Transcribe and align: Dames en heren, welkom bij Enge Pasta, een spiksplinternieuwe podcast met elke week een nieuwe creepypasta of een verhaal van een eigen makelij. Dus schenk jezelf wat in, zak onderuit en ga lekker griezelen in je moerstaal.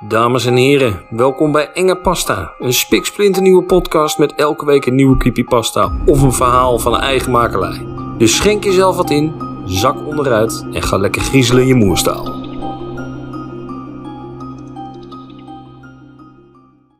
Dames 0.00 0.46
en 0.46 0.56
heren, 0.56 1.02
welkom 1.10 1.52
bij 1.52 1.70
Enge 1.72 1.96
Pasta, 1.96 2.52
een 2.58 2.72
spiksplinternieuwe 2.72 3.62
podcast 3.62 4.18
met 4.18 4.34
elke 4.34 4.64
week 4.64 4.86
een 4.86 4.94
nieuwe 4.94 5.16
creepypasta 5.16 5.92
of 6.06 6.22
een 6.22 6.32
verhaal 6.32 6.78
van 6.78 6.94
een 6.94 7.00
eigen 7.00 7.32
makelij. 7.32 7.86
Dus 8.18 8.36
schenk 8.36 8.64
jezelf 8.64 8.96
wat 8.96 9.10
in, 9.10 9.34
zak 9.64 10.06
onderuit 10.06 10.66
en 10.72 10.82
ga 10.82 10.96
lekker 10.96 11.22
griezelen 11.22 11.62
in 11.62 11.68
je 11.68 11.74
moerstaal. 11.74 12.35